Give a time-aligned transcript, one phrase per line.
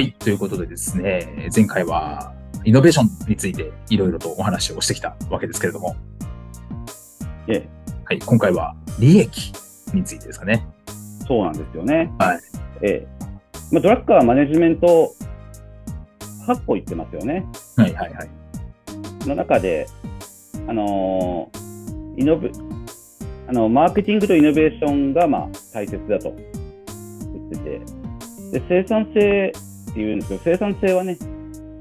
[0.00, 2.32] はい、ということでですね、前回は
[2.64, 5.94] イノベーションについていろいろとお話をしてきたわけですけれども、
[7.48, 7.68] ええ、
[8.06, 9.52] はい、今回は利益
[9.92, 10.66] についてですかね。
[11.28, 12.10] そうなんですよね。
[12.18, 12.40] はい。
[12.80, 13.08] ええ。
[13.70, 15.12] まあ、ドラッカーはマネジメント
[16.46, 17.44] 8個言ってますよね。
[17.76, 18.30] はいはいはい。
[19.28, 19.86] の中で、
[20.66, 22.50] あのーイノベ、
[23.48, 29.52] あの、マーケティングとイノベーションが、まあ、大切だと言ってて、で、生産性
[29.90, 31.18] っていうんですけど、生産性はね、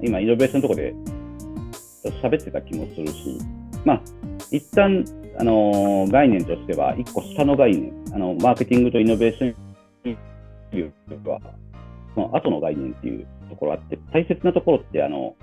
[0.02, 0.96] 今、イノベーションのところで
[2.22, 3.38] 喋ってた気もするし、
[3.86, 4.02] まあ、
[4.52, 5.06] 一旦、
[5.38, 9.56] あのー概念としては、一個下の概念、あの、マーケティングとイノベーションっ
[10.72, 10.94] ていう
[11.24, 11.40] のは、
[12.16, 15.36] その後の概念っていうところあって、大切なところって、あの、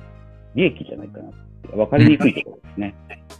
[0.55, 1.33] 利益じゃないかなっ
[1.71, 2.95] て、わかりにくいところですね。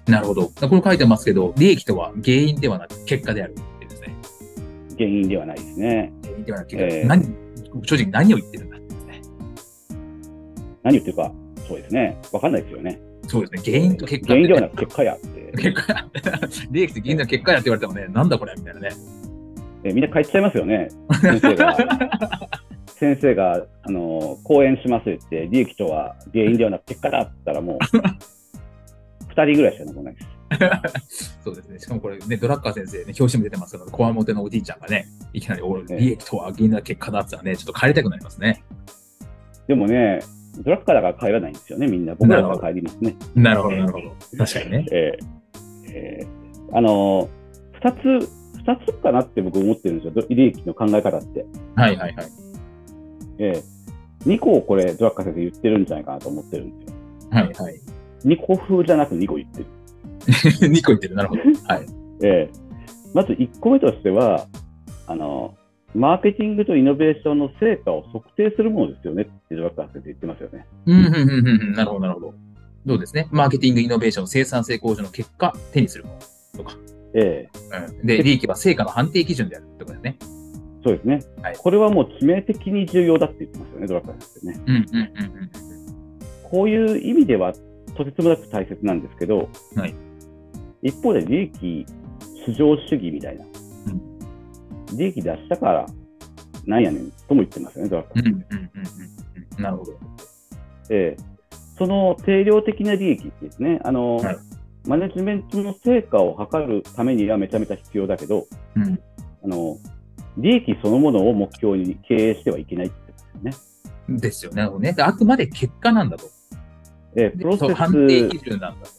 [0.07, 0.47] なるほど。
[0.49, 4.15] これ書いてますけど、利益とは原因ではなく結果であるってですね。
[4.97, 6.13] 原因ではないですね。
[6.23, 7.25] 原因ではなくえー何
[7.83, 8.76] 正直何を言ってるんだってですね。
[10.87, 11.33] 何言ってるか、
[11.67, 12.17] そうですね。
[12.31, 13.01] わかんないですよね。
[13.27, 13.73] そうですね。
[13.73, 15.53] 原因と結果原因ではなくく結果やって。
[15.57, 16.07] 結果や。
[16.71, 18.91] 利益と原因の結果やって言われてもね、なんだこれみたいなね。
[19.83, 20.91] えみんな帰っちゃいますよね。
[21.21, 21.77] 先生が、
[22.87, 27.79] 先生が、あの、講演しますって、利益とは原因ではなく結果だって言ったらもう、
[29.27, 30.21] 二人ぐらいしか残らないで
[31.09, 31.41] す。
[31.43, 31.81] そうですね。
[31.81, 35.63] しかもこれね、ドラッカー先生ね、表紙も出てますけど、こわもてのおじいちゃんがね、いきなり、
[35.99, 38.63] 利益とは原因の結果だって言ったらね、ちょっと帰りたくなりますね。
[39.67, 40.21] でもね、
[40.63, 42.15] ドラッカーだから帰らないんですよね、みんな。
[42.15, 43.17] 僕らから帰りますね。
[43.35, 44.13] なるほど、なるほど。
[44.39, 44.87] 確かにね。
[44.93, 47.29] えーえーあの、
[47.75, 48.29] 二つ、
[48.59, 50.13] 二つかなって僕思ってるんですよ。
[50.13, 51.47] ど利益の考え方って。
[51.77, 52.27] はいはいはい。
[53.39, 56.97] えー、2個をこれ、ドラッカー先生言ってるんじゃないかなと思ってるんですよ。
[57.31, 57.81] はいはい。
[58.25, 59.67] 2個風じゃなく2個言ってる。
[60.27, 61.15] 2個言ってる。
[61.15, 61.43] なるほど。
[61.69, 61.87] はい。
[62.25, 62.67] えー
[63.15, 64.47] まず1個目としては、
[65.07, 65.55] あの、
[65.97, 70.67] マーケティングとイノベーションの成果を測定するものですよねってドラッカー先生言ってますよね。
[70.87, 71.73] うん、うん、うん、うんうん。
[71.73, 72.35] なるほど、なるほど。
[72.87, 73.29] そうですね。
[73.33, 76.19] マーケティング、イノベーション、生産性向上の結果、手にするも
[76.55, 76.77] のとか。
[77.15, 77.49] え
[78.01, 78.07] うん。
[78.07, 80.17] で、利益は成果の判定基準であるってことですね。
[80.21, 80.37] ー
[80.85, 84.61] そうですね、はいこれはもう致命的に重要だって言ってますよね、ドラッカー先生ね。
[84.67, 85.51] うん、うん、うん、うん。
[86.45, 87.53] こういう意味では
[87.97, 89.95] とてつもなく大切なんですけど、はい
[90.83, 91.87] 一方で利益
[92.45, 93.45] 至上主義みたいな、
[94.97, 95.87] 利益出したから
[96.67, 98.71] なんやねんとも言ってますよね、ドラッカーうん、うん、うん、うん
[99.57, 99.63] うん。
[99.63, 99.93] なるほど。
[100.91, 101.37] ええ
[101.79, 104.37] その定量的な利益ですね、あの、はい
[104.87, 108.47] マネジメントの成果を図るためにはめちゃめちゃ必要だけど、
[108.77, 108.99] うん。
[109.45, 109.79] あの
[110.39, 113.73] 利益そのものを目標に経営してはいけないってことですよ
[114.13, 114.21] ね。
[114.21, 114.79] ですよね。
[114.79, 114.93] ね。
[114.93, 116.27] であくまで結果なんだと。
[117.17, 118.93] ええでプロセス判定基準なんだと。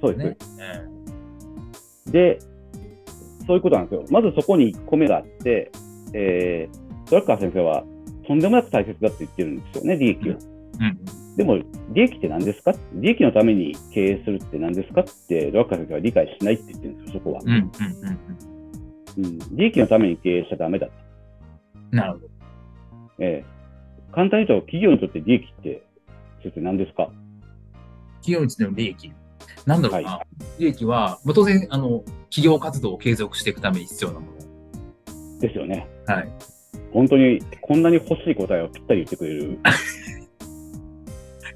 [0.00, 0.82] そうですね。
[2.06, 2.38] で、
[3.48, 4.04] そういうことなんですよ。
[4.10, 5.72] まずそこに1個目があって、
[6.14, 7.82] えー、ドラッカー先生は
[8.26, 10.34] とんでもなく大切だって言ってるんですよね、利益を。
[10.34, 10.36] うん。
[11.36, 11.58] でも、
[11.92, 12.72] 利益って何ですか？
[12.94, 15.00] 利益のために経営するって何ですか？
[15.00, 17.40] って、ドラッカー先生は理解しないって言ってるんですよ、そこは。
[17.46, 17.50] う
[19.20, 20.92] ん、利益のために経営しちゃダメだと。
[21.92, 21.98] うん。
[21.98, 22.26] なるほど。
[23.20, 23.58] えー
[24.10, 25.82] 簡単に言うと、企業にとって利益って、
[26.42, 27.10] 先生何ですか？
[28.22, 29.12] 企業についての利益。
[29.66, 30.10] なんだろうな。
[30.10, 30.26] は
[30.58, 34.38] 利益は、まあ当然、あの、企業活動を継続していくために必要なも
[35.40, 35.88] ですよね。
[36.06, 36.14] の。
[36.14, 36.28] はい。
[36.92, 39.58] 本当に、こんなに欲しい答えをぴったり言ってくれる。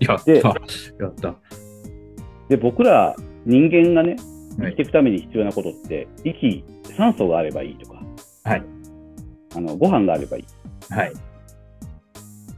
[0.00, 0.24] やった。
[0.24, 1.36] でやった。
[2.48, 3.14] で、僕ら
[3.44, 4.16] 人間がね、
[4.58, 6.62] はい生きていくために必要なことって、息、
[6.94, 8.02] 酸素があればいいとか、
[8.44, 8.62] はい。
[9.56, 10.44] あの、ご飯があればいい。
[10.92, 11.12] はい。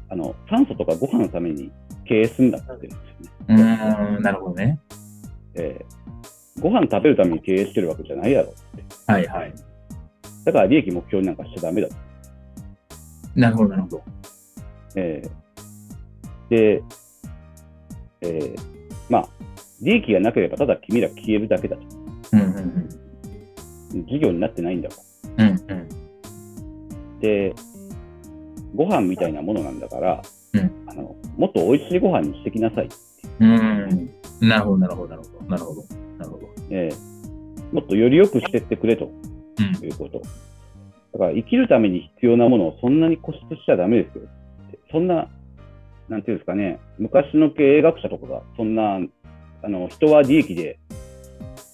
[0.09, 1.71] あの、酸素とかご飯のために
[2.05, 3.65] 経営するんだって言ってるんですよね。
[4.09, 4.81] うーん、なるほどね。
[5.55, 6.05] えー
[6.61, 9.13] ご飯食べるために経営してるわけじゃないだろうって。
[9.13, 9.53] はいはい。
[10.45, 11.95] だから利益目標になんかしちゃダメだと。
[13.35, 14.03] なるほど、なるほど。
[14.97, 15.45] えー
[16.51, 16.83] で、
[18.21, 18.61] えー
[19.09, 19.29] まあ、
[19.81, 21.83] 利益がなければただ君ら消えるだけだと。
[22.33, 22.89] うんうん
[24.07, 24.97] 事業になってないんだか
[25.39, 25.47] うん。
[25.47, 25.69] うんうん。
[25.69, 25.77] ら。
[25.77, 25.87] っ
[27.21, 27.55] て、
[28.75, 30.23] ご飯みたいなものなんだから、
[30.53, 32.89] うんあのもっと美味しいご飯にしてきなさい。
[33.41, 34.11] うん。
[34.41, 35.51] なるほど、なるほど、なるほど。
[35.51, 35.85] なるほど。
[36.71, 37.15] えー
[37.73, 39.11] もっとより良くしてってくれと
[39.59, 39.85] うん。
[39.85, 40.23] いうこと。
[41.13, 44.29] だから生きるために必要なものをそんなに固執しちゃダメですよ。
[44.93, 45.29] そんな、
[46.09, 49.01] なんていうんですかね、昔の経営学者とかが、そんな、
[49.63, 50.79] あの、人は利益で、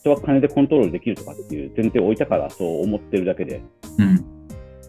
[0.00, 3.60] 人は金でコントロールできるとかっていう前提を置いたからそう思ってるだけで、
[3.98, 4.24] うん。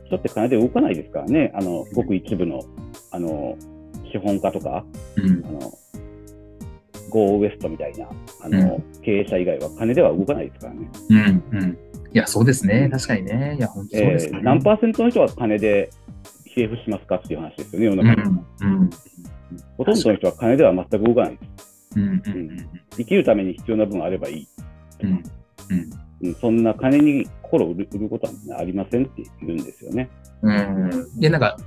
[0.05, 2.61] 人って金で動かないですからね、あの、ごく一部の、
[3.11, 3.57] あの、
[4.11, 4.85] 資本家とか、
[5.17, 5.51] うんあ。
[5.51, 5.71] の、
[7.11, 8.07] ゴーウエストみたいな、
[8.41, 10.89] あの、経営者以外は金では動かないですからね。
[11.09, 11.43] うん。
[11.51, 11.77] うん。
[12.13, 12.89] いや、そうですね。
[12.91, 13.55] 確かにね。
[13.57, 14.31] いや、本当そうですね。
[14.35, 15.89] えー何パーセントの人は金で
[16.55, 18.29] 系譜しますかっていう話ですよね、世のう中に。
[18.29, 18.45] ん。
[18.61, 18.89] うん。
[19.77, 21.89] ほとんどの人は金では全く動かないです。
[21.95, 22.03] うん。
[22.03, 22.69] うん。
[22.97, 24.47] 生きるために必要な分あればいい。
[25.03, 25.09] うん。
[25.09, 25.21] うん。
[26.23, 30.09] うん、そんな金に心を売る売ることはありませんって言うんですよね。
[30.41, 31.07] うん。
[31.19, 31.57] いや、なんか、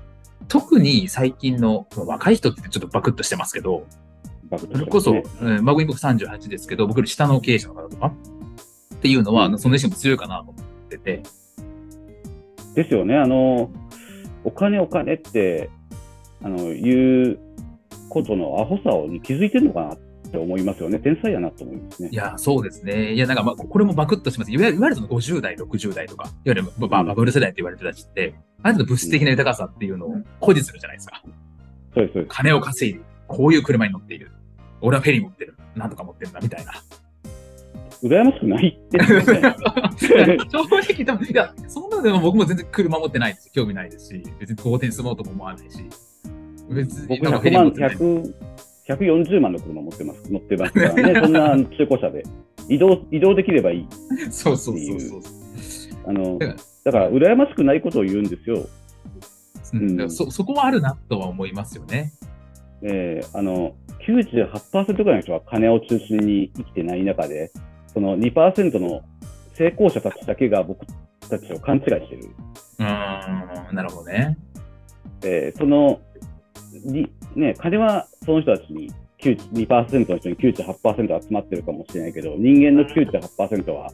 [0.49, 3.87] 特に最近の若い人ってちょっとバクッとしてますけど、
[4.56, 8.12] バクッとそれこそ、マグイン僕38ですけど、僕より下の経営者の方とか
[8.94, 11.22] っていうのは、うんその意識も強いかなと思ってて、
[12.74, 13.16] ですよね。
[13.16, 13.70] あの、
[14.42, 15.70] お金お金って、
[16.42, 17.38] あの、言う
[18.08, 19.98] ことのアホさに気づいてるのかなっ
[20.30, 20.98] て思いますよね。
[20.98, 22.14] 天才やなと思いますねい。
[22.14, 23.12] や、そうですね。
[23.14, 24.52] いや、なんか、まあ、これもバクッとします。
[24.52, 30.10] いわゆる、いわゆるその50代、60代とか、いわゆるバババブル世代って言われてた人って、ある程度物質的な豊かさっていうのを
[30.40, 31.22] 誇示するじゃないですか。
[31.94, 32.26] そうです。
[32.28, 33.00] 金を稼いで。
[33.26, 34.30] こういう車に乗っている。
[34.84, 35.56] 俺はフェリー持ってる。
[35.75, 36.72] なんとか持ってるんだ、みたいな。
[38.02, 39.06] 羨ましくないってね
[39.96, 45.78] 正直、多分、いや、そんなのでも僕も全然車持ってないですし、興味ないですし、別に豪邸に住もうとも思わないし、
[46.69, 47.96] 別に僕なんかフェ100万、リー持ってない。
[47.96, 48.34] 100
[48.86, 51.14] 140万の車持ってます、乗ってますからね。
[51.25, 52.22] そんな中古車で。
[52.69, 53.87] 移動、移動できればいい。
[54.30, 55.20] そうそうそうそう。
[56.06, 56.38] あの、
[56.84, 58.66] だから羨ましくないことを言うんですよ。
[59.72, 62.12] うんそそこはあるなとは思いますよね。
[62.84, 63.75] えーあの、
[64.06, 67.50] 98%ぐらいの人は金を中心に生きてない中で、
[67.92, 69.02] その2%の
[69.54, 70.84] 成功者たちだけが僕
[71.28, 72.28] たちを勘違いしてる。
[72.78, 74.36] うーん、なるほどね。
[75.25, 76.00] えーその、
[76.84, 78.92] にね、金はその人たちに
[79.22, 83.90] 9 2%の人に98%集まってるかもしれないけど、人間の98%は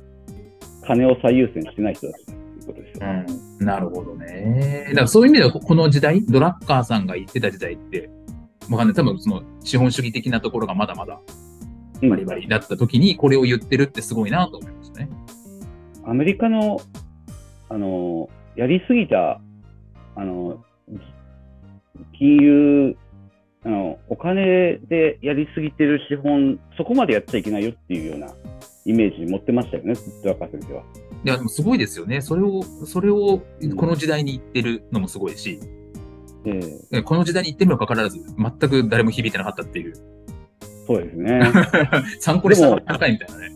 [0.87, 3.07] 金を最優先してない人たちということですよ。
[3.61, 4.87] うん、なるほどね。
[4.89, 8.11] だからそういう意味では、ここの時代、ドラッカーさんが言ってた時代って、
[8.71, 8.95] わかんない。
[8.95, 11.21] 多分その資本主義的なところがまだまだ
[12.03, 15.09] うんバリバリだった時に、これを言ってるってすごいなと思いましたね。
[16.05, 16.81] アメリカの、
[17.69, 19.41] あの、やりすぎた、
[20.17, 20.65] あの、
[22.19, 22.97] 金融、
[23.65, 28.29] あの、お金でやりすぎてる資本、そこまでやっちゃいけないよっていうような
[28.87, 30.83] イメージ持ってましたよね、ドラッカー先生は。
[31.25, 32.23] いや、でもすごいですよね。
[32.23, 33.43] それを、それを
[33.77, 35.80] この時代に言ってるのもすごいし、え
[36.45, 36.61] え
[36.99, 39.95] えこの時代に言ってるにもかかわらず、全く誰も響いてなかったっていう。
[40.87, 41.41] そうですね。
[42.21, 43.51] 参考にしたら高いみたいなね。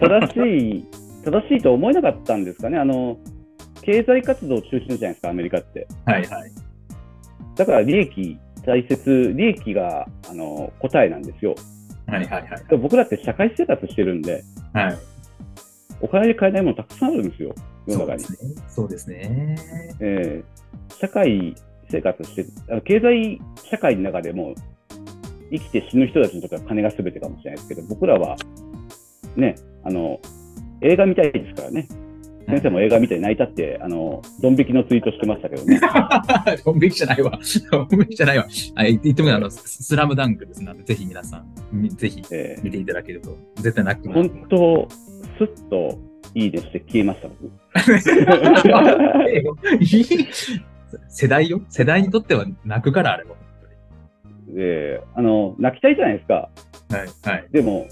[0.00, 0.84] 正しい、
[1.24, 2.78] 正しいと思えなかったんですかね。
[2.78, 3.18] あの、
[3.82, 5.86] 経済活動中心じゃないですか、アメリカって。
[6.04, 6.52] はいはい。
[7.56, 11.54] だから利益大切、利益が、あの、答えなんですよ。
[12.06, 12.64] はいはいはい。
[12.68, 14.42] で僕らって社会生活してるんで、
[14.72, 14.98] はい。
[16.00, 17.54] お金で買えないものたくさんあるんですよ、
[17.92, 18.24] 世の中に。
[18.68, 19.56] そうですね。
[19.58, 19.96] すね。
[20.00, 20.68] えー
[21.00, 21.54] 社会
[21.90, 24.54] 生活してあの、経済社会の中でも、
[25.50, 28.36] 生きて死ぬ人たちにとっては金が全てかもしれないですけど、僕らは、
[29.36, 30.20] ね、あの、
[30.82, 31.88] 映画見たいですからね。
[32.46, 35.80] 先生も映画見て泣いたって、あの、ドン引きのツイートしてましたけどね。
[36.64, 37.38] ドン引きじゃないわ。
[37.70, 38.46] ドン引きじゃないわ。
[38.74, 44.88] あ言ってもあの、ススラムダンクですので、ぜひ皆さん、みぜひえー見ていただけると、絶対泣くな本当、
[45.38, 45.98] スッと
[46.34, 47.50] いいですって消えました、 僕。
[51.08, 51.60] 世代よ。
[51.68, 53.36] 世代にとっては泣くから、あれも。
[54.48, 56.48] で、あの、泣きたいじゃないですか。
[56.90, 57.30] はい。
[57.30, 57.46] はい。
[57.52, 57.86] でも、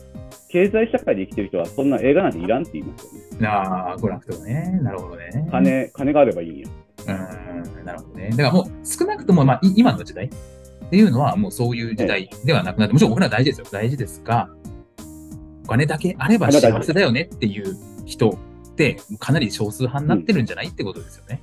[0.49, 3.47] 経済社会で生きてる人は、そんな映画なんていらんって言いますよね。
[3.47, 4.78] ああ、娯楽とかね。
[4.83, 5.49] なるほどね。
[5.50, 6.69] 金、金があればいいんや。
[7.09, 8.31] うん、なるほどね。
[8.31, 10.28] だからもう少なくとも、まあ、い今の時代っ
[10.90, 13.66] ていうのはもうそういう時代ではなくなって、もちろんお金は大事ですよ。
[13.71, 14.49] 大事ですが、
[15.64, 21.42] お金だけあれば幸せだよねっていう人ってかなり少数派になってるんじゃないってことですよね。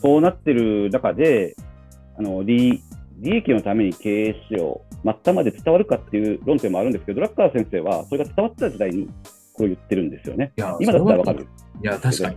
[0.00, 1.54] そうなってる中で、
[2.16, 2.82] あの利
[3.18, 9.06] 利益のために経営しよう、末端まで伝わるかっていう論点もあるんですけど、ドラッカー先生はそれが伝わってた時代に
[9.52, 10.52] これを言ってるんですよね。
[10.56, 11.46] いや今だったらわかる。
[11.82, 12.36] いや、確かに。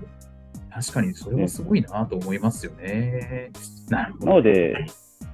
[0.71, 3.51] 確かにそれはすごいなと思いますよね。
[3.89, 4.25] なるほど。
[4.25, 4.85] なので、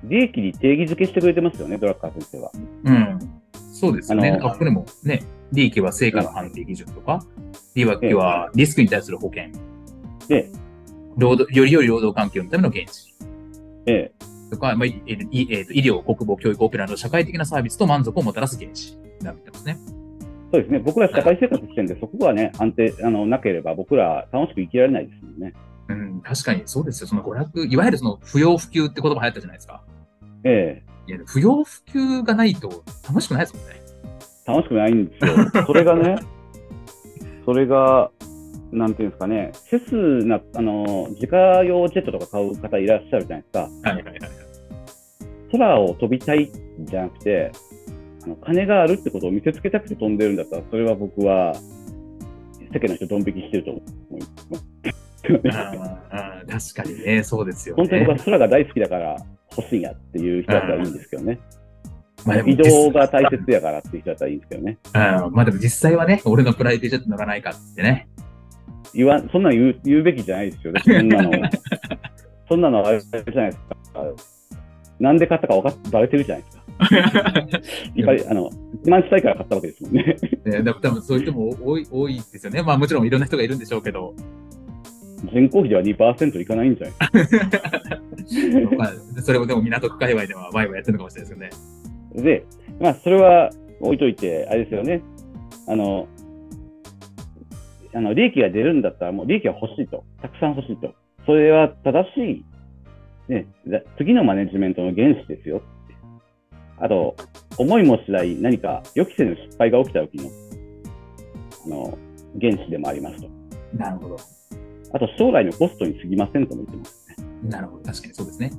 [0.03, 2.51] 利益に定義づけしてくれてますよね、ドラッカー先生は。
[2.85, 3.40] うん。
[3.81, 4.29] そうですよね。
[4.29, 7.25] あのあここでもね、利益は成果の判定基準とか、
[7.73, 9.45] 利益はリスクに対する保険。
[10.27, 10.51] で、
[11.17, 13.15] 労働、より良い労働環境のための原資。
[13.87, 19.79] ええ、とか、まあ、いえーえーと医療、国防、教育、オペラなど社会的なサービスと満足をもたらす原資になってますね。
[20.51, 20.77] そうですね。
[20.77, 25.53] 僕ら社会生活してるんで、そこがね、安定、あの、なければ僕ら楽しく生きられないですもんね。
[25.87, 27.07] うん、確かにそうですよ。
[27.07, 29.83] その娯楽、いわゆるその不要不急って言葉流行ったじゃないですか。
[30.43, 33.81] ええ、いや、不要不急がないと楽しくないですもんね。
[34.45, 35.35] 楽しくないんですよ。
[35.65, 36.15] それがね、
[37.45, 38.11] それが、
[38.71, 43.59] なんていうんですかね、セスな、あの、自家用ジェットとか買う方いらっしゃるじゃないですか。
[43.59, 44.31] はいはいはいはい。
[45.51, 47.51] 空を飛びたいんじゃなくて、
[48.23, 51.53] あの金があるってことを見せつけたくて飛んでるんだったら、それは僕は、
[52.73, 54.71] 世間の人ドン引きしてると思います。
[56.73, 57.81] 確かにね、そうですよね。
[57.83, 59.17] 本当に僕は空が大好きだから
[59.57, 61.39] 欲しいんやっていう人だったらいいんですけどね。
[62.25, 64.77] まあでも移動が大切やからっていう人だったらいいんですけどね。
[64.93, 64.97] う
[65.29, 68.07] んまあでも実際はね、俺のプライベートジェット乗らないかってね。
[68.93, 70.81] 言わそんなの言う言うべきじゃないですよね。
[70.83, 71.31] そんなの。
[72.49, 73.77] そんなのあれじゃないですか。
[74.99, 76.61] なんで買ったか分かっバレてるじゃないですか。
[77.95, 78.49] いっぱ い、あの、
[78.83, 80.15] 一万したいから買ったわけですもんね。
[80.45, 82.61] ねだから多分そういう人も多い多いですよね。
[82.61, 84.13] まあもちろんいろんな人がいるんでしょうけど、
[85.23, 88.75] 人口比では2%いかないんじゃない？
[88.75, 91.59] まあ、それもでも港区界隈ではワイワイやってるのかもしれないです
[92.15, 92.23] よね。
[92.23, 92.45] で、
[92.79, 95.01] まあ、それは置いといて、あれですよね。
[95.67, 96.07] あの、
[97.93, 100.03] あの利益が出るんだったら、もう利益が欲しいと。
[100.21, 100.93] たくさん欲しいと。
[101.25, 102.45] それは正し
[103.29, 105.61] い、ね、だ次のマネジメントの原資ですよ。
[106.79, 107.15] あと、
[107.57, 110.29] 思いもしない何か予期せぬ失敗が起きた時の、
[111.65, 111.97] あの、
[112.39, 113.29] 原資でもありますと。
[113.75, 114.17] なるほど。
[114.93, 117.49] あと、将来のコストに過ぎませんとも言ってますね。
[117.49, 117.83] なるほど。
[117.83, 118.51] 確かにそうですね。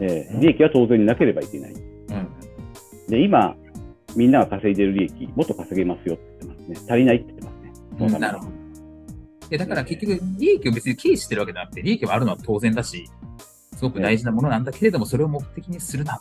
[0.00, 1.72] えー利益は当然なければいけない。
[1.72, 2.28] うん。
[3.08, 3.56] で、今、
[4.16, 6.86] みんなが稼いでる利益、もっと稼げますよって言ってますね。
[6.92, 7.72] 足りないって言ってますね。
[7.74, 8.50] そのためになるほど。
[9.48, 13.08] でだから結局、利益を別に軽視してるわけじゃなくて、利益はあるのは当然だし、
[13.74, 16.20] すごく大事なものなんだけれども、それを目的にするな。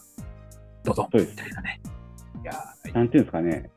[0.83, 1.09] どうぞ。
[1.13, 1.81] みたいなね。
[2.43, 3.69] いやーなんていうんですかね。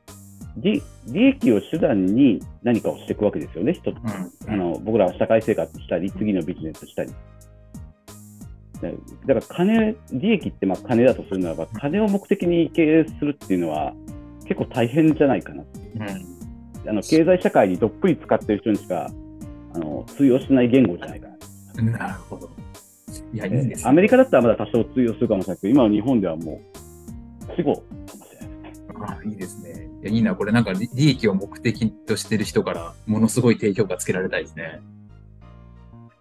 [0.56, 4.52] 利利益を手段に何かをしていくわけですよね、人うん。
[4.52, 7.12] あの僕らは社会生活したり、次のビジネスしたり。
[8.80, 8.94] で
[9.26, 13.92] だから金、利益ってまあ金だとするならば、金を目的に経営するっていうのは
[14.44, 15.62] 結構大変じゃないかな。
[15.62, 16.88] うん。
[16.88, 19.10] あの経済社会にどっぷり使ってる人にしか
[19.74, 21.28] あの通用しない言語じゃないか
[21.74, 21.82] な。
[21.82, 22.50] なるほど。
[23.32, 23.90] いや、いいですね。
[23.90, 26.60] アメリカだったらまだ多少通用するかもしれないけど、今の日本ではも
[27.48, 27.82] う死後。
[29.02, 29.88] あいいですね。
[30.02, 30.34] いや、いいな。
[30.34, 34.80] これなんか利利益を目的としてる人から、ものすごい低評価つけられたいですね。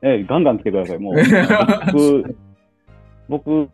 [0.01, 0.97] ええ、ガンガンつけてください。
[0.99, 1.15] もう、
[3.27, 3.69] 僕、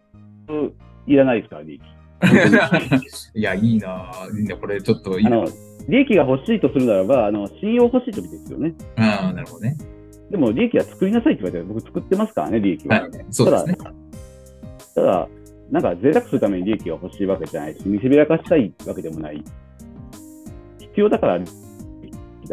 [0.48, 1.82] 僕、いらないですから、利益。
[3.36, 4.12] いや、いいな。
[4.36, 4.56] いいな。
[4.56, 5.38] これちょっといいな。
[5.38, 5.48] あの、
[5.88, 8.74] 利益が欲しいとするならば、あの、信用欲しい時ですよね。
[8.96, 9.78] ああ、なるほどね。
[10.32, 13.02] でも、利益は作りなさいって言われて、僕作ってますからね、利益は。
[13.02, 13.12] はい。
[13.30, 13.78] そうですね。
[14.96, 15.28] ただ、
[15.72, 19.44] なんか贅沢するために利益が欲しいわけじゃないし、見せびらかしたいわけでもない。
[20.80, 21.46] 必要だから、出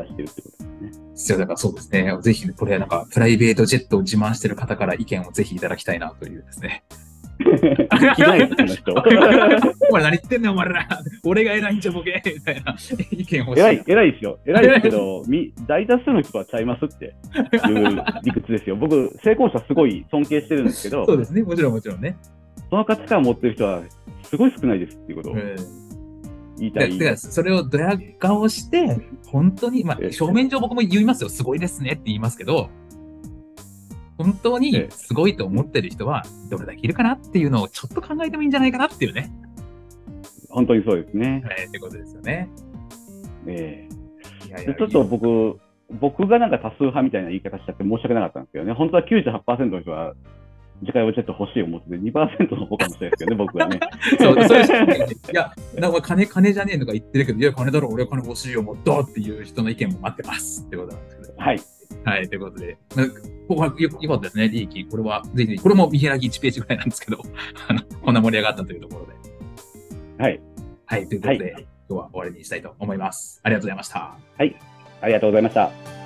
[0.07, 1.13] してるってことですね。
[1.15, 2.19] 必要だからそうですね。
[2.23, 6.85] ぜひ、これなんか、プライベートジェットを自慢してる方から意見をぜひいただきたいなというですね。
[8.37, 8.93] いです、この人。
[9.89, 10.89] お前何言ってんねん、お前ら。
[11.25, 12.77] 俺が偉いんじゃボケみたいな
[13.11, 13.61] 意見欲しい。
[13.61, 14.39] 偉い、偉いですよ。
[14.47, 18.77] 偉いですけど、み大多数の人はちゃいますっていう理屈ですよ。
[18.77, 21.43] 僕、成功者すごい尊敬してるんですけど、 そうですね。
[21.43, 22.17] もちろんもちろんね。
[22.73, 23.83] その価値観を持ってる人は
[24.23, 25.57] すごい少ないですっていうことをうん。
[26.57, 26.99] 言いたい。
[26.99, 31.29] だだからそれをドヤ顔して、本当に、まあ、ええ正面上僕も言いますよ。
[31.29, 32.71] すごいですねって言いますけど、
[34.17, 39.31] 本当にええすごいと思ってる人はどれだけいるかなっていうのをちょっと考えてもいいんじゃないかなっていうね。
[40.49, 41.43] 本当にそうですね。
[41.45, 42.49] はい、ってことですよね。
[43.49, 43.87] え
[44.47, 45.61] いやいちょっと僕、
[46.01, 50.15] 僕がなんか多数派みたいな言い方しちゃって申し訳なかったんですけどね、本当は98%の人は
[50.83, 53.81] 自家用ジェット欲しい思ってて、2%の方かもしれないですけどね、僕はね。
[54.19, 61.35] そう、そういや、なんか金、金じゃねえとか言ってるけど、いや、金だろ、俺は金欲しいよ、もっとっていう人の意見も待ってますってことなんですけど。
[61.39, 61.61] はい。
[62.05, 63.07] はい、ということで、まあ
[63.49, 64.85] ここはよよかったですね、利益。
[64.87, 67.19] これは、ぜひ、これも見開き1ページぐらいなんですけど、
[67.69, 70.23] あの、こんな盛り上がったというところで。
[70.23, 70.41] はい。
[70.87, 73.41] はい、ということで、は今日は終わりにしたいと思います。
[73.45, 74.17] ありがとうございました。
[75.01, 76.02] ありがとうございました。